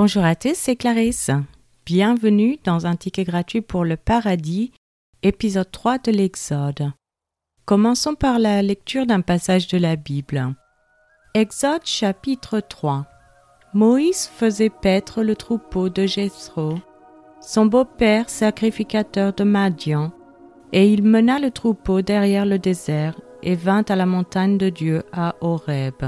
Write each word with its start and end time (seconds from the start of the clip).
Bonjour 0.00 0.22
à 0.22 0.36
tous, 0.36 0.54
c'est 0.54 0.76
Clarisse. 0.76 1.32
Bienvenue 1.84 2.60
dans 2.62 2.86
un 2.86 2.94
ticket 2.94 3.24
gratuit 3.24 3.62
pour 3.62 3.84
le 3.84 3.96
paradis, 3.96 4.70
épisode 5.24 5.72
3 5.72 5.98
de 5.98 6.12
l'Exode. 6.12 6.92
Commençons 7.64 8.14
par 8.14 8.38
la 8.38 8.62
lecture 8.62 9.06
d'un 9.06 9.22
passage 9.22 9.66
de 9.66 9.76
la 9.76 9.96
Bible. 9.96 10.54
Exode 11.34 11.84
chapitre 11.84 12.60
3. 12.60 13.06
Moïse 13.74 14.30
faisait 14.32 14.70
paître 14.70 15.24
le 15.24 15.34
troupeau 15.34 15.88
de 15.88 16.06
Jethro, 16.06 16.76
son 17.40 17.66
beau-père 17.66 18.30
sacrificateur 18.30 19.32
de 19.32 19.42
Madian, 19.42 20.12
et 20.72 20.92
il 20.92 21.02
mena 21.02 21.40
le 21.40 21.50
troupeau 21.50 22.02
derrière 22.02 22.46
le 22.46 22.60
désert 22.60 23.20
et 23.42 23.56
vint 23.56 23.82
à 23.88 23.96
la 23.96 24.06
montagne 24.06 24.58
de 24.58 24.68
Dieu 24.68 25.02
à 25.12 25.34
Horeb. 25.40 26.04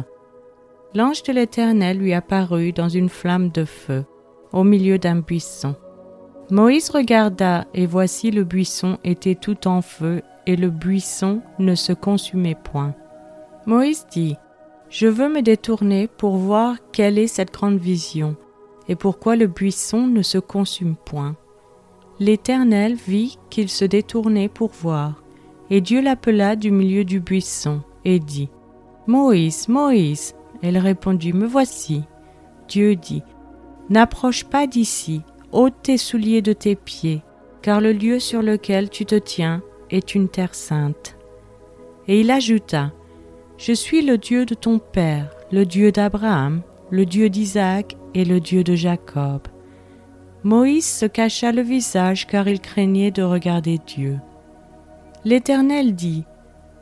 L'ange 0.93 1.23
de 1.23 1.33
l'Éternel 1.33 1.99
lui 1.99 2.13
apparut 2.13 2.73
dans 2.73 2.89
une 2.89 3.09
flamme 3.09 3.51
de 3.51 3.65
feu, 3.65 4.05
au 4.53 4.65
milieu 4.65 4.99
d'un 4.99 5.21
buisson. 5.21 5.77
Moïse 6.51 6.91
regarda, 6.91 7.67
et 7.75 7.87
voici 7.87 8.33
le 8.33 8.43
buisson 8.43 8.99
était 9.05 9.37
tout 9.37 9.69
en 9.69 9.83
feu, 9.83 10.23
et 10.47 10.57
le 10.57 10.69
buisson 10.69 11.43
ne 11.61 11.77
se 11.77 11.93
consumait 11.93 12.57
point. 12.57 12.97
Moïse 13.67 14.05
dit, 14.11 14.35
Je 14.89 15.07
veux 15.07 15.29
me 15.29 15.43
détourner 15.43 16.09
pour 16.09 16.37
voir 16.37 16.77
quelle 16.91 17.19
est 17.19 17.29
cette 17.29 17.53
grande 17.53 17.79
vision, 17.79 18.35
et 18.89 18.97
pourquoi 18.97 19.37
le 19.37 19.47
buisson 19.47 20.09
ne 20.09 20.23
se 20.23 20.39
consume 20.39 20.97
point. 20.97 21.37
L'Éternel 22.19 22.95
vit 22.95 23.39
qu'il 23.49 23.69
se 23.69 23.85
détournait 23.85 24.49
pour 24.49 24.71
voir, 24.71 25.23
et 25.71 25.81
Dieu 25.81 26.01
l'appela 26.01 26.57
du 26.57 26.73
milieu 26.73 27.05
du 27.05 27.21
buisson, 27.21 27.83
et 28.05 28.19
dit, 28.19 28.49
Moïse, 29.07 29.69
Moïse. 29.69 30.35
Elle 30.63 30.79
répondit, 30.79 31.33
Me 31.33 31.47
voici. 31.47 32.05
Dieu 32.69 32.97
dit, 32.97 33.23
N'approche 33.89 34.45
pas 34.45 34.67
d'ici, 34.67 35.23
ôte 35.53 35.75
tes 35.83 35.97
souliers 35.97 36.43
de 36.43 36.53
tes 36.53 36.77
pieds, 36.77 37.23
car 37.63 37.81
le 37.81 37.93
lieu 37.93 38.21
sur 38.21 38.43
lequel 38.43 38.91
tu 38.91 39.05
te 39.05 39.17
tiens 39.17 39.63
est 39.91 40.15
une 40.15 40.29
terre 40.29 40.55
sainte. 40.55 41.17
Et 42.07 42.21
il 42.21 42.31
ajouta, 42.31 42.93
Je 43.57 43.73
suis 43.73 44.03
le 44.03 44.19
Dieu 44.19 44.47
de 44.47 44.55
ton 44.55 44.79
Père, 44.79 45.31
le 45.51 45.67
Dieu 45.67 45.93
d'Abraham, 45.93 46.63
le 46.91 47.07
Dieu 47.07 47.29
d'Isaac 47.29 47.97
et 48.15 48.25
le 48.25 48.41
Dieu 48.41 48.65
de 48.65 48.75
Jacob. 48.75 49.43
Moïse 50.43 50.87
se 50.87 51.07
cacha 51.07 51.53
le 51.53 51.63
visage 51.63 52.27
car 52.27 52.49
il 52.49 52.61
craignait 52.61 53.11
de 53.11 53.23
regarder 53.23 53.79
Dieu. 53.87 54.19
L'Éternel 55.25 55.95
dit, 55.95 56.25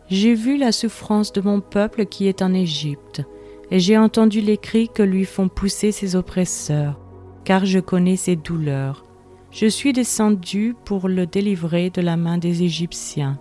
J'ai 0.09 0.35
vu 0.35 0.57
la 0.57 0.71
souffrance 0.71 1.33
de 1.33 1.41
mon 1.41 1.61
peuple 1.61 2.07
qui 2.07 2.29
est 2.29 2.41
en 2.41 2.55
Égypte, 2.55 3.23
et 3.71 3.79
j'ai 3.79 3.99
entendu 3.99 4.41
les 4.41 4.57
cris 4.57 4.89
que 4.89 5.03
lui 5.03 5.25
font 5.25 5.49
pousser 5.49 5.93
ses 5.93 6.17
oppresseurs, 6.17 6.99
car 7.45 7.67
je 7.67 7.79
connais 7.79 8.17
ses 8.17 8.37
douleurs. 8.37 9.05
Je 9.51 9.67
suis 9.67 9.93
descendu 9.93 10.75
pour 10.85 11.09
le 11.09 11.27
délivrer 11.27 11.91
de 11.91 12.01
la 12.01 12.17
main 12.17 12.39
des 12.39 12.63
Égyptiens, 12.63 13.39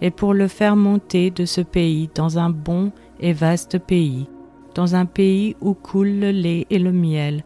et 0.00 0.10
pour 0.10 0.34
le 0.34 0.48
faire 0.48 0.76
monter 0.76 1.30
de 1.30 1.44
ce 1.44 1.60
pays 1.60 2.10
dans 2.14 2.38
un 2.38 2.50
bon 2.50 2.92
et 3.20 3.32
vaste 3.32 3.78
pays, 3.78 4.28
dans 4.74 4.94
un 4.96 5.06
pays 5.06 5.56
où 5.60 5.74
coule 5.74 6.18
le 6.18 6.30
lait 6.30 6.66
et 6.70 6.78
le 6.78 6.92
miel, 6.92 7.44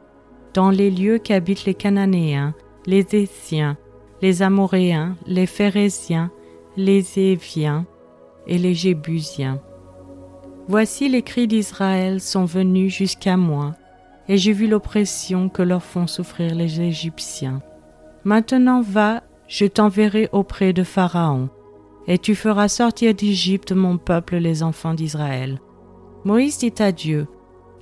dans 0.55 0.71
les 0.71 0.91
lieux 0.91 1.19
qu'habitent 1.19 1.67
les 1.67 1.75
Cananéens, 1.75 2.55
les 2.87 3.07
Étiens, 3.15 3.77
les 4.23 4.43
Amoréens, 4.43 5.17
les 5.27 5.47
Phérésiens, 5.47 6.31
les 6.77 7.19
Éviens 7.19 7.87
et 8.47 8.59
les 8.59 8.75
Jébusiens. 8.75 9.61
Voici 10.69 11.09
les 11.09 11.23
cris 11.23 11.49
d'Israël 11.49 12.21
sont 12.21 12.45
venus 12.45 12.95
jusqu'à 12.95 13.39
moi, 13.39 13.75
et 14.29 14.37
j'ai 14.37 14.53
vu 14.53 14.69
l'oppression 14.69 15.49
que 15.49 15.63
leur 15.63 15.83
font 15.83 16.07
souffrir 16.07 16.55
les 16.55 16.83
Égyptiens. 16.83 17.63
Maintenant 18.25 18.83
va, 18.83 19.23
je 19.47 19.65
t'enverrai 19.65 20.29
auprès 20.31 20.75
de 20.75 20.83
Pharaon, 20.83 21.49
et 22.07 22.19
tu 22.19 22.35
feras 22.35 22.69
sortir 22.69 23.15
d'Égypte 23.15 23.73
mon 23.73 23.97
peuple 23.97 24.37
les 24.37 24.63
enfants 24.63 24.93
d'Israël. 24.93 25.59
Moïse 26.25 26.59
dit 26.59 26.75
à 26.81 26.93
Dieu, 26.93 27.27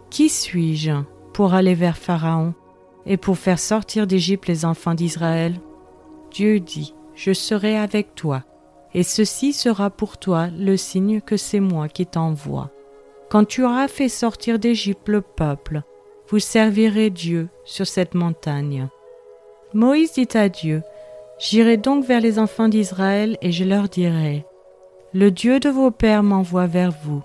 Qui 0.09 0.29
suis-je 0.29 1.03
pour 1.33 1.55
aller 1.55 1.75
vers 1.75 1.99
Pharaon 1.99 2.55
et 3.05 3.17
pour 3.17 3.37
faire 3.37 3.59
sortir 3.59 4.07
d'Égypte 4.07 4.47
les 4.47 4.65
enfants 4.65 4.95
d'Israël? 4.95 5.61
Dieu 6.31 6.61
dit, 6.61 6.95
Je 7.17 7.33
serai 7.33 7.77
avec 7.77 8.15
toi 8.15 8.45
et 8.95 9.03
ceci 9.03 9.53
sera 9.53 9.91
pour 9.91 10.17
toi 10.19 10.47
le 10.57 10.77
signe 10.77 11.21
que 11.21 11.37
c'est 11.37 11.61
moi 11.61 11.89
qui 11.89 12.07
t'envoie. 12.07 12.71
Quand 13.29 13.45
tu 13.45 13.65
auras 13.65 13.89
fait 13.89 14.09
sortir 14.09 14.59
d'Égypte 14.59 15.09
le 15.09 15.21
peuple, 15.21 15.83
vous 16.29 16.39
servirez 16.39 17.11
Dieu 17.11 17.49
sur 17.65 17.87
cette 17.87 18.15
montagne. 18.15 18.89
Moïse 19.75 20.13
dit 20.13 20.29
à 20.35 20.49
Dieu, 20.49 20.83
J'irai 21.39 21.77
donc 21.77 22.05
vers 22.05 22.21
les 22.21 22.39
enfants 22.39 22.69
d'Israël 22.69 23.37
et 23.43 23.53
je 23.53 23.65
leur 23.65 23.89
dirai, 23.89 24.47
Le 25.13 25.31
Dieu 25.31 25.61
de 25.61 25.69
vos 25.69 25.91
pères 25.91 26.23
m'envoie 26.23 26.67
vers 26.67 26.93
vous. 26.93 27.23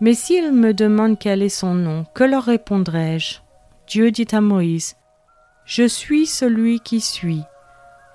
Mais 0.00 0.14
s'ils 0.14 0.52
me 0.52 0.74
demandent 0.74 1.18
quel 1.18 1.42
est 1.42 1.48
son 1.48 1.74
nom, 1.74 2.04
que 2.14 2.24
leur 2.24 2.44
répondrai-je? 2.44 3.38
Dieu 3.88 4.10
dit 4.10 4.28
à 4.32 4.40
Moïse, 4.40 4.96
Je 5.64 5.88
suis 5.88 6.26
celui 6.26 6.80
qui 6.80 7.00
suis. 7.00 7.42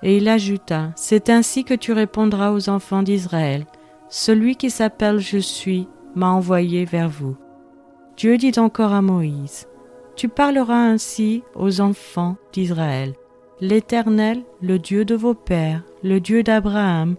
Et 0.02 0.16
il 0.16 0.28
ajouta, 0.28 0.90
C'est 0.96 1.30
ainsi 1.30 1.64
que 1.64 1.74
tu 1.74 1.92
répondras 1.92 2.52
aux 2.52 2.68
enfants 2.68 3.02
d'Israël. 3.02 3.66
Celui 4.08 4.56
qui 4.56 4.70
s'appelle 4.70 5.18
Je 5.18 5.38
suis 5.38 5.88
m'a 6.14 6.30
envoyé 6.30 6.84
vers 6.84 7.08
vous. 7.08 7.36
Dieu 8.16 8.36
dit 8.36 8.52
encore 8.58 8.92
à 8.92 9.02
Moïse, 9.02 9.66
Tu 10.16 10.28
parleras 10.28 10.84
ainsi 10.84 11.42
aux 11.54 11.80
enfants 11.80 12.36
d'Israël. 12.52 13.14
L'Éternel, 13.60 14.42
le 14.60 14.78
Dieu 14.78 15.04
de 15.04 15.14
vos 15.14 15.34
pères, 15.34 15.82
le 16.02 16.20
Dieu 16.20 16.42
d'Abraham, 16.42 17.16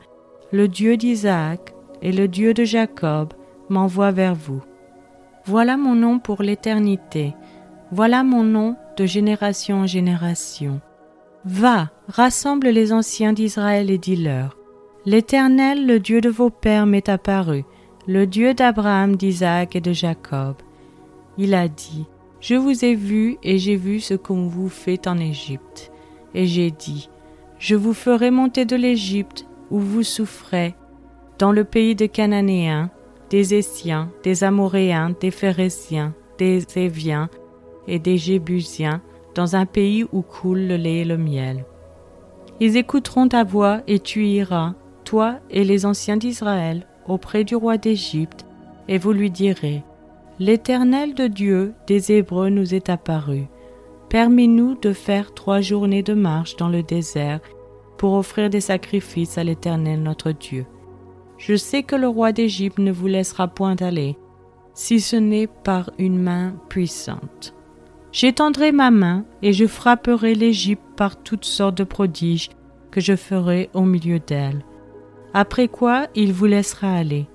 le 0.51 0.67
Dieu 0.67 0.97
d'Isaac 0.97 1.73
et 2.01 2.11
le 2.11 2.27
Dieu 2.27 2.53
de 2.53 2.63
Jacob 2.63 3.33
m'envoie 3.69 4.11
vers 4.11 4.35
vous. 4.35 4.61
Voilà 5.45 5.77
mon 5.77 5.95
nom 5.95 6.19
pour 6.19 6.43
l'éternité, 6.43 7.33
voilà 7.91 8.23
mon 8.23 8.43
nom 8.43 8.75
de 8.97 9.05
génération 9.05 9.77
en 9.77 9.87
génération. 9.87 10.81
Va, 11.45 11.89
rassemble 12.07 12.69
les 12.69 12.93
anciens 12.93 13.33
d'Israël 13.33 13.89
et 13.89 13.97
dis-leur. 13.97 14.57
L'Éternel, 15.05 15.85
le 15.85 15.99
Dieu 15.99 16.21
de 16.21 16.29
vos 16.29 16.49
pères, 16.49 16.85
m'est 16.85 17.09
apparu, 17.09 17.65
le 18.05 18.27
Dieu 18.27 18.53
d'Abraham, 18.53 19.15
d'Isaac 19.15 19.75
et 19.75 19.81
de 19.81 19.93
Jacob. 19.93 20.55
Il 21.37 21.53
a 21.53 21.67
dit, 21.67 22.05
Je 22.41 22.55
vous 22.55 22.83
ai 22.83 22.95
vu 22.95 23.37
et 23.43 23.57
j'ai 23.57 23.77
vu 23.77 23.99
ce 23.99 24.13
qu'on 24.13 24.47
vous 24.47 24.69
fait 24.69 25.07
en 25.07 25.17
Égypte. 25.17 25.91
Et 26.33 26.45
j'ai 26.45 26.71
dit, 26.71 27.09
Je 27.59 27.75
vous 27.75 27.93
ferai 27.93 28.29
monter 28.29 28.65
de 28.65 28.75
l'Égypte 28.75 29.45
où 29.71 29.79
vous 29.79 30.03
souffrez, 30.03 30.75
dans 31.39 31.51
le 31.51 31.63
pays 31.63 31.95
des 31.95 32.09
Cananéens, 32.09 32.91
des 33.29 33.55
Essiens, 33.55 34.11
des 34.23 34.43
Amoréens, 34.43 35.15
des 35.19 35.31
Phérésiens, 35.31 36.13
des 36.37 36.65
Éviens 36.75 37.29
et 37.87 37.99
des 37.99 38.17
Jébusiens, 38.17 39.01
dans 39.33 39.55
un 39.55 39.65
pays 39.65 40.05
où 40.11 40.21
coule 40.21 40.67
le 40.67 40.75
lait 40.75 40.99
et 40.99 41.05
le 41.05 41.17
miel. 41.17 41.65
Ils 42.59 42.77
écouteront 42.77 43.29
ta 43.29 43.43
voix 43.43 43.81
et 43.87 43.99
tu 43.99 44.25
iras, 44.25 44.73
toi 45.05 45.39
et 45.49 45.63
les 45.63 45.85
anciens 45.85 46.17
d'Israël, 46.17 46.85
auprès 47.07 47.43
du 47.43 47.55
roi 47.55 47.77
d'Égypte, 47.77 48.45
et 48.87 48.97
vous 48.97 49.11
lui 49.11 49.31
direz, 49.31 49.83
L'Éternel 50.39 51.13
de 51.13 51.27
Dieu 51.27 51.73
des 51.87 52.11
Hébreux 52.11 52.49
nous 52.49 52.73
est 52.73 52.89
apparu. 52.89 53.47
Permets-nous 54.09 54.75
de 54.75 54.91
faire 54.91 55.33
trois 55.33 55.61
journées 55.61 56.03
de 56.03 56.13
marche 56.13 56.55
dans 56.55 56.69
le 56.69 56.83
désert 56.83 57.39
pour 57.97 58.13
offrir 58.13 58.49
des 58.49 58.61
sacrifices 58.61 59.37
à 59.37 59.43
l'Éternel 59.43 60.01
notre 60.01 60.31
Dieu. 60.31 60.65
Je 61.37 61.55
sais 61.55 61.83
que 61.83 61.95
le 61.95 62.07
roi 62.07 62.31
d'Égypte 62.31 62.79
ne 62.79 62.91
vous 62.91 63.07
laissera 63.07 63.47
point 63.47 63.75
aller, 63.77 64.17
si 64.73 64.99
ce 64.99 65.15
n'est 65.15 65.47
par 65.47 65.91
une 65.97 66.19
main 66.19 66.55
puissante. 66.67 67.53
J'étendrai 68.11 68.71
ma 68.71 68.91
main 68.91 69.25
et 69.41 69.53
je 69.53 69.65
frapperai 69.65 70.35
l'Égypte 70.35 70.83
par 70.95 71.15
toutes 71.15 71.45
sortes 71.45 71.77
de 71.77 71.83
prodiges 71.83 72.49
que 72.91 73.01
je 73.01 73.15
ferai 73.15 73.69
au 73.73 73.81
milieu 73.81 74.19
d'elle. 74.19 74.63
Après 75.33 75.67
quoi 75.67 76.07
il 76.15 76.31
vous 76.31 76.45
laissera 76.45 76.93
aller. 76.93 77.27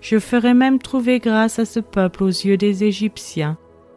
Je 0.00 0.18
ferai 0.18 0.54
même 0.54 0.78
trouver 0.78 1.18
grâce 1.18 1.58
à 1.58 1.64
ce 1.64 1.80
peuple 1.80 2.24
aux 2.24 2.28
yeux 2.28 2.56
des 2.56 2.84
Égyptiens, 2.84 3.56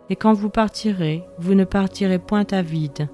et 0.10 0.16
quand 0.16 0.34
vous 0.34 0.50
partirez, 0.50 1.24
vous 1.38 1.56
ne 1.56 1.66
partirez 1.66 2.20
point 2.20 2.46
à 2.52 2.62
vide. 2.62 3.10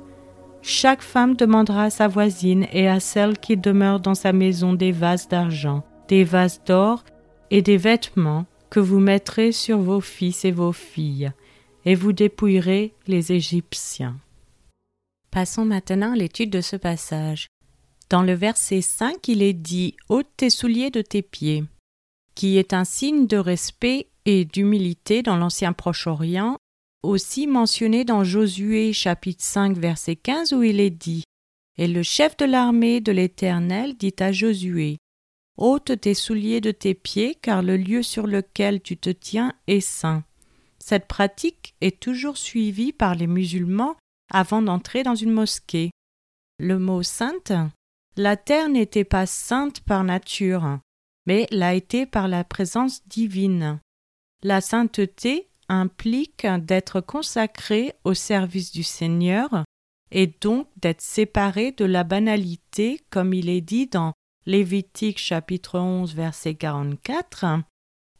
Chaque 0.61 1.01
femme 1.01 1.35
demandera 1.35 1.83
à 1.83 1.89
sa 1.89 2.07
voisine 2.07 2.67
et 2.73 2.87
à 2.87 2.99
celle 2.99 3.37
qui 3.37 3.55
demeure 3.55 3.99
dans 3.99 4.15
sa 4.15 4.33
maison 4.33 4.73
des 4.73 4.91
vases 4.91 5.27
d'argent, 5.27 5.83
des 6.07 6.23
vases 6.23 6.61
d'or 6.65 7.03
et 7.51 7.61
des 7.61 7.77
vêtements 7.77 8.45
que 8.69 8.79
vous 8.79 8.99
mettrez 8.99 9.51
sur 9.51 9.77
vos 9.77 10.01
fils 10.01 10.43
et 10.43 10.51
vos 10.51 10.71
filles 10.71 11.31
et 11.85 11.95
vous 11.95 12.13
dépouillerez 12.13 12.93
les 13.07 13.31
Égyptiens. 13.31 14.17
Passons 15.31 15.65
maintenant 15.65 16.13
à 16.13 16.15
l'étude 16.15 16.49
de 16.49 16.61
ce 16.61 16.75
passage. 16.75 17.47
Dans 18.09 18.21
le 18.21 18.33
verset 18.33 18.81
5, 18.81 19.27
il 19.27 19.41
est 19.41 19.53
dit 19.53 19.95
ôte 20.09 20.29
tes 20.37 20.49
souliers 20.49 20.91
de 20.91 21.01
tes 21.01 21.21
pieds, 21.21 21.63
qui 22.35 22.57
est 22.57 22.73
un 22.73 22.85
signe 22.85 23.25
de 23.25 23.37
respect 23.37 24.07
et 24.25 24.45
d'humilité 24.45 25.23
dans 25.23 25.37
l'ancien 25.37 25.73
Proche-Orient, 25.73 26.57
aussi 27.01 27.47
mentionné 27.47 28.05
dans 28.05 28.23
Josué 28.23 28.93
chapitre 28.93 29.43
5 29.43 29.77
verset 29.77 30.15
15 30.15 30.53
où 30.53 30.63
il 30.63 30.79
est 30.79 30.89
dit 30.89 31.23
Et 31.77 31.87
le 31.87 32.03
chef 32.03 32.37
de 32.37 32.45
l'armée 32.45 33.01
de 33.01 33.11
l'Éternel 33.11 33.95
dit 33.95 34.15
à 34.19 34.31
Josué 34.31 34.97
ôte 35.57 35.99
tes 36.01 36.13
souliers 36.13 36.61
de 36.61 36.71
tes 36.71 36.93
pieds, 36.93 37.35
car 37.35 37.63
le 37.63 37.77
lieu 37.77 38.03
sur 38.03 38.27
lequel 38.27 38.81
tu 38.81 38.97
te 38.97 39.09
tiens 39.09 39.53
est 39.67 39.81
saint. 39.81 40.23
Cette 40.79 41.07
pratique 41.07 41.75
est 41.81 41.99
toujours 41.99 42.37
suivie 42.37 42.91
par 42.91 43.15
les 43.15 43.27
musulmans 43.27 43.95
avant 44.31 44.61
d'entrer 44.61 45.03
dans 45.03 45.15
une 45.15 45.31
mosquée. 45.31 45.91
Le 46.59 46.77
mot 46.77 47.03
sainte 47.03 47.53
La 48.17 48.37
terre 48.37 48.69
n'était 48.69 49.03
pas 49.03 49.25
sainte 49.25 49.81
par 49.81 50.05
nature, 50.05 50.79
mais 51.25 51.47
l'a 51.51 51.73
été 51.73 52.05
par 52.05 52.29
la 52.29 52.45
présence 52.45 53.05
divine. 53.07 53.81
La 54.41 54.61
sainteté 54.61 55.49
implique 55.67 56.45
d'être 56.45 57.01
consacré 57.01 57.93
au 58.05 58.13
service 58.13 58.71
du 58.71 58.83
Seigneur 58.83 59.65
et 60.11 60.27
donc 60.27 60.69
d'être 60.77 61.01
séparé 61.01 61.71
de 61.73 61.83
la 61.83 62.05
banalité, 62.05 63.01
comme 63.09 63.33
il 63.33 63.49
est 63.49 63.61
dit 63.61 63.87
dans 63.87 64.13
Lévitique 64.45 65.17
chapitre 65.17 65.79
11 65.79 66.13
verset 66.13 66.55
44 66.55 67.63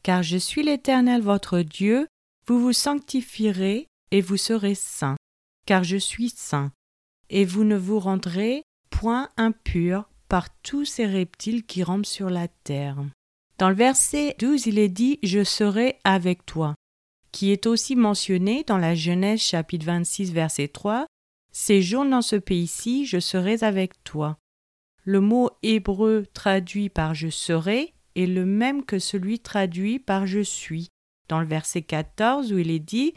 Car 0.03 0.23
je 0.23 0.37
suis 0.37 0.63
l'Éternel 0.63 1.21
votre 1.21 1.61
Dieu, 1.61 2.07
vous 2.47 2.59
vous 2.59 2.73
sanctifierez 2.73 3.87
et 4.11 4.21
vous 4.21 4.37
serez 4.37 4.75
saints, 4.75 5.17
car 5.65 5.83
je 5.83 5.97
suis 5.97 6.29
saint, 6.29 6.71
et 7.29 7.45
vous 7.45 7.63
ne 7.63 7.77
vous 7.77 7.99
rendrez 7.99 8.63
impurs 9.37 10.09
par 10.27 10.49
tous 10.61 10.85
ces 10.85 11.05
reptiles 11.05 11.65
qui 11.65 11.83
rampent 11.83 12.05
sur 12.05 12.29
la 12.29 12.47
terre. 12.47 12.97
Dans 13.57 13.69
le 13.69 13.75
verset 13.75 14.35
12, 14.39 14.67
il 14.67 14.79
est 14.79 14.89
dit 14.89 15.19
Je 15.23 15.43
serai 15.43 15.99
avec 16.03 16.45
toi, 16.45 16.75
qui 17.31 17.51
est 17.51 17.67
aussi 17.67 17.95
mentionné 17.95 18.63
dans 18.65 18.77
la 18.77 18.95
Genèse 18.95 19.41
chapitre 19.41 19.85
26 19.85 20.33
verset 20.33 20.67
3 20.67 21.05
Séjourne 21.51 22.09
dans 22.09 22.21
ce 22.21 22.35
pays-ci, 22.35 23.05
je 23.05 23.19
serai 23.19 23.63
avec 23.63 24.03
toi. 24.03 24.37
Le 25.03 25.21
mot 25.21 25.49
hébreu 25.63 26.25
traduit 26.33 26.89
par 26.89 27.13
je 27.13 27.29
serai 27.29 27.93
est 28.15 28.25
le 28.25 28.45
même 28.45 28.83
que 28.83 28.99
celui 28.99 29.39
traduit 29.39 29.99
par 29.99 30.25
je 30.27 30.41
suis, 30.41 30.89
dans 31.29 31.39
le 31.39 31.47
verset 31.47 31.81
14 31.81 32.51
où 32.51 32.57
il 32.57 32.71
est 32.71 32.79
dit 32.79 33.13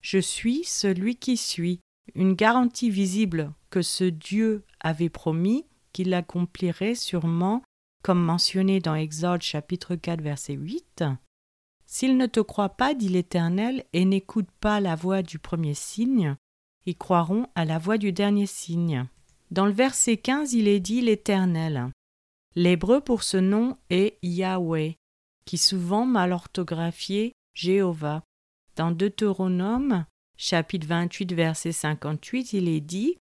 Je 0.00 0.18
suis 0.18 0.64
celui 0.64 1.16
qui 1.16 1.36
suis, 1.36 1.80
une 2.14 2.34
garantie 2.34 2.90
visible 2.90 3.52
que 3.70 3.82
ce 3.82 4.04
Dieu 4.04 4.64
avait 4.80 5.08
promis 5.08 5.66
qu'il 5.92 6.10
l'accomplirait 6.10 6.94
sûrement, 6.94 7.62
comme 8.02 8.22
mentionné 8.22 8.80
dans 8.80 8.94
Exode 8.94 9.42
chapitre 9.42 9.94
4 9.94 10.20
verset 10.20 10.54
8. 10.54 11.04
S'ils 11.86 12.16
ne 12.16 12.26
te 12.26 12.40
croient 12.40 12.76
pas, 12.76 12.94
dit 12.94 13.08
l'Éternel, 13.08 13.84
et 13.92 14.04
n'écoutent 14.04 14.50
pas 14.60 14.80
la 14.80 14.96
voix 14.96 15.22
du 15.22 15.38
premier 15.38 15.74
signe, 15.74 16.36
ils 16.86 16.96
croiront 16.96 17.46
à 17.54 17.64
la 17.64 17.78
voix 17.78 17.98
du 17.98 18.12
dernier 18.12 18.46
signe. 18.46 19.06
Dans 19.50 19.66
le 19.66 19.72
verset 19.72 20.16
15, 20.16 20.54
il 20.54 20.68
est 20.68 20.80
dit 20.80 21.02
l'Éternel. 21.02 21.90
L'hébreu 22.54 23.00
pour 23.00 23.22
ce 23.22 23.36
nom 23.36 23.76
est 23.90 24.18
Yahweh, 24.22 24.96
qui 25.44 25.58
souvent 25.58 26.06
mal 26.06 26.32
orthographié 26.32 27.32
Jéhovah. 27.54 28.22
Dans 28.76 28.90
Deutéronome, 28.90 30.06
chapitre 30.42 30.88
28, 30.88 31.34
verset 31.34 31.70
58, 31.70 32.52
il 32.54 32.68
est 32.68 32.80
dit 32.80 33.16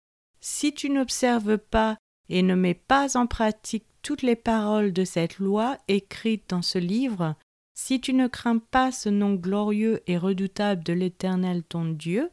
Si 0.42 0.74
tu 0.74 0.90
n'observes 0.90 1.56
pas 1.56 1.96
et 2.28 2.42
ne 2.42 2.54
mets 2.54 2.74
pas 2.74 3.16
en 3.16 3.26
pratique 3.26 3.86
toutes 4.02 4.20
les 4.20 4.36
paroles 4.36 4.92
de 4.92 5.04
cette 5.06 5.38
loi 5.38 5.78
écrites 5.88 6.50
dans 6.50 6.60
ce 6.60 6.78
livre, 6.78 7.34
si 7.74 8.02
tu 8.02 8.12
ne 8.12 8.26
crains 8.26 8.58
pas 8.58 8.92
ce 8.92 9.08
nom 9.08 9.32
glorieux 9.32 10.02
et 10.06 10.18
redoutable 10.18 10.84
de 10.84 10.92
l'Éternel 10.92 11.62
ton 11.62 11.86
Dieu, 11.86 12.30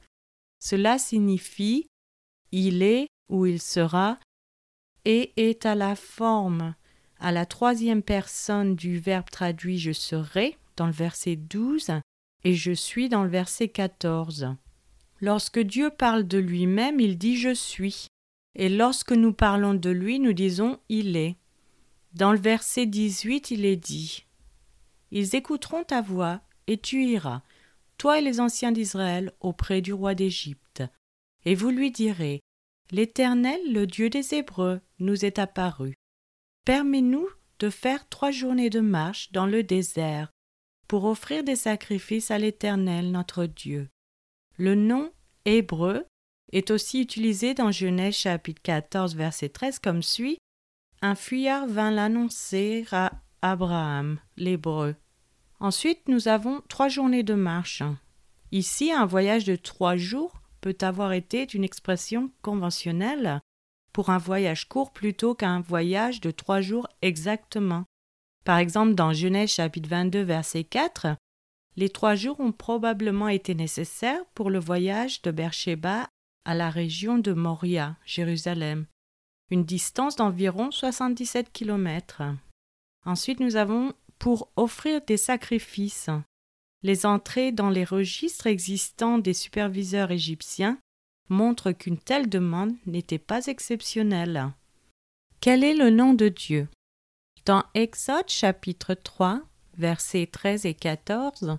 cela 0.60 0.98
signifie 0.98 1.88
Il 2.52 2.84
est 2.84 3.08
où 3.30 3.46
il 3.46 3.62
sera, 3.62 4.20
et 5.06 5.32
est 5.38 5.66
à 5.66 5.76
la 5.76 5.96
forme, 5.96 6.76
à 7.20 7.32
la 7.32 7.46
troisième 7.46 8.04
personne 8.04 8.76
du 8.76 9.00
verbe 9.00 9.30
traduit 9.30 9.78
je 9.78 9.94
serai 9.94 10.58
dans 10.76 10.88
le 10.88 10.92
verset 10.92 11.38
12 11.38 12.02
et 12.44 12.54
je 12.54 12.74
suis 12.74 13.08
dans 13.08 13.24
le 13.24 13.30
verset 13.30 13.70
14. 13.70 14.58
Lorsque 15.24 15.60
Dieu 15.60 15.90
parle 15.90 16.28
de 16.28 16.38
lui-même, 16.38 17.00
il 17.00 17.18
dit 17.18 17.38
je 17.38 17.54
suis, 17.54 18.08
et 18.56 18.68
lorsque 18.68 19.14
nous 19.14 19.32
parlons 19.32 19.74
de 19.74 19.90
lui, 19.90 20.20
nous 20.20 20.34
disons 20.34 20.82
il 20.90 21.16
est. 21.16 21.38
Dans 22.12 22.34
le 22.34 22.38
verset 22.38 22.88
18, 22.88 23.50
il 23.52 23.64
est 23.64 23.78
dit 23.78 24.26
Ils 25.12 25.34
écouteront 25.34 25.86
ta 25.86 26.02
voix, 26.02 26.42
et 26.68 26.78
tu 26.78 27.06
iras, 27.06 27.42
toi 27.98 28.20
et 28.20 28.22
les 28.22 28.42
anciens 28.42 28.74
d'Israël, 28.74 29.32
auprès 29.40 29.80
du 29.80 29.94
roi 29.94 30.14
d'Égypte, 30.14 30.84
et 31.46 31.56
vous 31.56 31.70
lui 31.70 31.90
direz 31.90 32.42
L'Éternel, 32.92 33.62
le 33.72 33.88
Dieu 33.88 34.10
des 34.10 34.34
Hébreux, 34.34 34.82
nous 35.00 35.24
est 35.24 35.40
apparu. 35.40 35.96
Permets-nous 36.66 37.30
de 37.60 37.70
faire 37.70 38.10
trois 38.10 38.32
journées 38.32 38.70
de 38.70 38.82
marche 38.82 39.32
dans 39.32 39.46
le 39.46 39.64
désert 39.64 40.34
pour 40.90 41.06
offrir 41.06 41.46
des 41.46 41.56
sacrifices 41.56 42.30
à 42.30 42.38
l'Éternel 42.38 43.10
notre 43.12 43.46
Dieu. 43.46 43.88
Le 44.58 44.76
nom 44.76 45.12
hébreu 45.46 46.06
est 46.52 46.70
aussi 46.70 47.02
utilisé 47.02 47.56
dans 47.56 47.72
Genèse 47.72 48.14
chapitre 48.14 48.62
14 48.62 49.16
verset 49.16 49.50
13 49.50 49.80
comme 49.80 50.04
suit 50.04 50.38
Un 51.02 51.16
fuyard 51.16 51.66
vint 51.66 51.90
l'annoncer 51.90 52.86
à 52.92 53.14
Abraham, 53.42 54.20
l'hébreu. 54.38 54.96
Ensuite, 55.60 56.08
nous 56.08 56.28
avons 56.28 56.62
trois 56.70 56.88
journées 56.88 57.24
de 57.24 57.34
marche. 57.34 57.82
Ici, 58.52 58.92
un 58.92 59.08
voyage 59.08 59.46
de 59.46 59.56
trois 59.56 59.98
jours 59.98 60.42
peut 60.62 60.78
avoir 60.82 61.14
été 61.14 61.48
une 61.52 61.64
expression 61.64 62.32
conventionnelle 62.44 63.42
pour 63.92 64.12
un 64.12 64.20
voyage 64.20 64.70
court 64.70 64.94
plutôt 64.94 65.34
qu'un 65.34 65.62
voyage 65.62 66.22
de 66.22 66.30
trois 66.30 66.62
jours 66.62 66.88
exactement. 67.02 67.86
Par 68.46 68.60
exemple, 68.60 68.94
dans 68.94 69.14
Genèse 69.14 69.52
chapitre 69.52 69.90
22 69.90 70.22
verset 70.22 70.64
4, 70.64 71.16
les 71.76 71.90
trois 71.90 72.16
jours 72.16 72.40
ont 72.40 72.52
probablement 72.52 73.30
été 73.30 73.56
nécessaires 73.56 74.24
pour 74.36 74.50
le 74.50 74.60
voyage 74.60 75.22
de 75.22 75.32
Beersheba 75.32 76.08
à 76.46 76.56
la 76.56 76.70
région 76.70 77.18
de 77.18 77.34
Moria, 77.34 77.96
Jérusalem, 78.06 78.86
une 79.50 79.64
distance 79.64 80.16
d'environ 80.16 80.72
77 80.72 81.52
kilomètres. 81.52 82.24
Ensuite, 83.06 83.40
nous 83.40 83.56
avons 83.56 83.94
pour 84.20 84.50
offrir 84.56 85.02
des 85.02 85.18
sacrifices. 85.18 86.10
Les 86.82 87.06
entrées 87.06 87.52
dans 87.52 87.70
les 87.70 87.86
registres 87.86 88.48
existants 88.48 89.18
des 89.18 89.34
superviseurs 89.34 90.12
égyptiens 90.12 90.78
montrent 91.30 91.72
qu'une 91.72 91.98
telle 91.98 92.30
demande 92.30 92.74
n'était 92.86 93.20
pas 93.20 93.48
exceptionnelle. 93.48 94.52
Quel 95.40 95.64
est 95.64 95.76
le 95.76 95.90
nom 95.90 96.14
de 96.14 96.30
Dieu? 96.30 96.68
Dans 97.46 97.64
Exode 97.74 98.30
chapitre 98.30 98.94
3, 98.94 99.42
versets 99.78 100.28
13 100.28 100.66
et 100.66 100.74
14, 100.74 101.58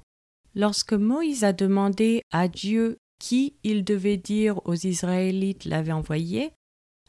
lorsque 0.54 0.92
Moïse 0.92 1.44
a 1.44 1.52
demandé 1.52 2.22
à 2.30 2.48
Dieu 2.48 2.98
qui 3.18 3.54
il 3.62 3.84
devait 3.84 4.16
dire 4.16 4.60
aux 4.66 4.74
Israélites 4.74 5.64
l'avait 5.64 5.92
envoyé, 5.92 6.52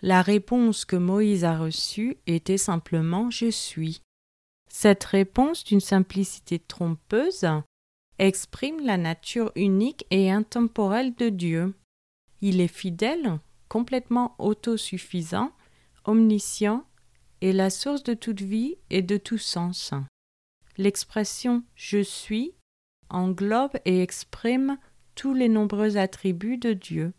la 0.01 0.21
réponse 0.21 0.85
que 0.85 0.95
Moïse 0.95 1.43
a 1.43 1.57
reçue 1.57 2.17
était 2.27 2.57
simplement 2.57 3.29
Je 3.31 3.49
suis. 3.49 4.01
Cette 4.69 5.03
réponse 5.03 5.63
d'une 5.63 5.79
simplicité 5.79 6.59
trompeuse 6.59 7.47
exprime 8.19 8.85
la 8.85 8.97
nature 8.97 9.51
unique 9.55 10.05
et 10.11 10.31
intemporelle 10.31 11.15
de 11.15 11.29
Dieu. 11.29 11.73
Il 12.41 12.61
est 12.61 12.67
fidèle, 12.67 13.39
complètement 13.69 14.35
autosuffisant, 14.37 15.51
omniscient 16.05 16.85
et 17.41 17.53
la 17.53 17.69
source 17.69 18.03
de 18.03 18.13
toute 18.13 18.41
vie 18.41 18.75
et 18.89 19.01
de 19.01 19.17
tout 19.17 19.37
sens. 19.37 19.93
L'expression 20.77 21.63
je 21.75 22.01
suis 22.01 22.53
englobe 23.09 23.77
et 23.85 24.01
exprime 24.01 24.77
tous 25.15 25.33
les 25.33 25.47
nombreux 25.47 25.97
attributs 25.97 26.57
de 26.57 26.73
Dieu. 26.73 27.13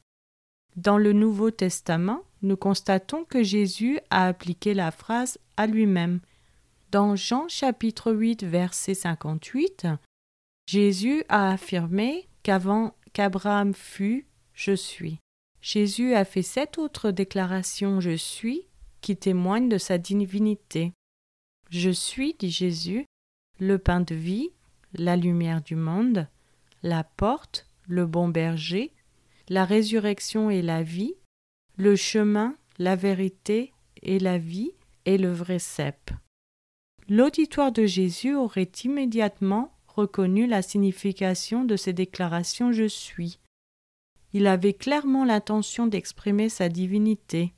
Dans 0.77 0.99
le 0.99 1.13
Nouveau 1.13 1.51
Testament, 1.51 2.23
nous 2.43 2.57
constatons 2.57 3.25
que 3.25 3.43
Jésus 3.43 3.99
a 4.11 4.27
appliqué 4.27 4.75
la 4.75 4.91
phrase 4.91 5.39
à 5.57 5.67
lui-même. 5.67 6.21
Dans 6.91 7.17
Jean 7.17 7.49
chapitre 7.49 8.13
8 8.13 8.45
verset 8.45 8.95
58, 8.95 9.87
Jésus 10.67 11.25
a 11.29 11.51
affirmé 11.51 12.29
qu'avant 12.43 12.95
qu'Abraham 13.13 13.73
fût, 13.73 14.27
je 14.53 14.73
suis. 14.73 15.19
Jésus 15.63 16.15
a 16.15 16.25
fait 16.25 16.43
sept 16.43 16.79
autres 16.79 17.11
déclarations 17.11 18.01
je 18.01 18.17
suis 18.17 18.67
qui 19.01 19.17
témoignent 19.17 19.69
de 19.69 19.79
sa 19.79 19.99
divinité. 19.99 20.93
Je 21.71 21.91
suis, 21.91 22.35
dit 22.35 22.51
Jésus, 22.51 23.07
le 23.59 23.79
pain 23.79 24.01
de 24.01 24.15
vie, 24.15 24.51
la 24.95 25.17
lumière 25.17 25.63
du 25.63 25.77
monde, 25.77 26.29
la 26.83 27.05
porte, 27.05 27.67
le 27.87 28.07
bon 28.07 28.29
berger, 28.29 28.93
la 29.49 29.65
résurrection 29.65 30.51
et 30.51 30.63
la 30.63 30.83
vie, 30.83 31.15
le 31.77 31.97
chemin, 31.97 32.57
la 32.79 32.97
vérité 32.97 33.73
et 34.03 34.19
la 34.19 34.39
vie, 34.39 34.73
et 35.05 35.19
le 35.19 35.33
vrai 35.33 35.59
cep. 35.59 36.11
L'auditoire 37.09 37.71
de 37.71 37.87
Jésus 37.87 38.35
aurait 38.35 38.71
immédiatement 38.85 39.73
reconnu 39.87 40.47
la 40.47 40.63
signification 40.63 41.65
de 41.65 41.77
ces 41.77 41.93
déclarations 41.93 42.73
Je 42.73 42.89
suis. 42.89 43.39
il 44.33 44.47
avait 44.47 44.75
clairement 44.75 45.25
l'intention 45.25 45.87
d'exprimer 45.87 46.49
sa 46.49 46.69
divinité. 46.69 47.55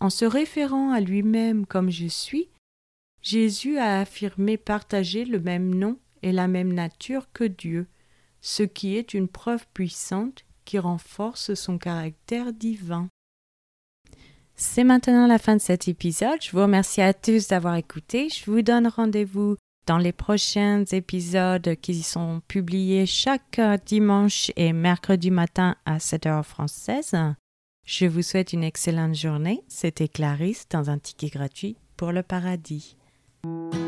En 0.00 0.10
se 0.10 0.24
référant 0.24 0.90
à 0.90 1.00
lui-même 1.00 1.66
comme 1.66 1.90
je 1.90 2.06
suis, 2.06 2.48
Jésus 3.22 3.78
a 3.78 4.00
affirmé 4.00 4.56
partager 4.56 5.24
le 5.24 5.38
même 5.38 5.74
nom 5.74 5.98
et 6.22 6.32
la 6.32 6.48
même 6.48 6.72
nature 6.72 7.28
que 7.32 7.44
Dieu, 7.44 7.86
ce 8.40 8.64
qui 8.64 8.96
est 8.96 9.14
une 9.14 9.28
preuve 9.28 9.66
puissante 9.72 10.44
qui 10.64 10.78
renforce 10.78 11.54
son 11.54 11.78
caractère 11.78 12.52
divin. 12.52 13.08
C'est 14.56 14.84
maintenant 14.84 15.26
la 15.26 15.38
fin 15.38 15.56
de 15.56 15.60
cet 15.60 15.88
épisode. 15.88 16.40
Je 16.40 16.50
vous 16.50 16.62
remercie 16.62 17.00
à 17.00 17.14
tous 17.14 17.48
d'avoir 17.48 17.76
écouté. 17.76 18.28
Je 18.28 18.50
vous 18.50 18.62
donne 18.62 18.86
rendez-vous 18.86 19.56
dans 19.86 19.98
les 19.98 20.12
prochains 20.12 20.84
épisodes 20.92 21.76
qui 21.80 22.02
sont 22.02 22.42
publiés 22.46 23.06
chaque 23.06 23.60
dimanche 23.86 24.52
et 24.56 24.72
mercredi 24.72 25.30
matin 25.30 25.76
à 25.84 25.98
7 25.98 26.26
heures 26.26 26.46
française. 26.46 27.16
Je 27.84 28.06
vous 28.06 28.22
souhaite 28.22 28.52
une 28.52 28.62
excellente 28.62 29.14
journée. 29.14 29.62
C'était 29.68 30.08
Clarisse 30.08 30.68
dans 30.68 30.90
un 30.90 30.98
ticket 30.98 31.28
gratuit 31.28 31.76
pour 31.96 32.12
le 32.12 32.22
paradis. 32.22 32.96
Thank 33.44 33.74
you. 33.74 33.81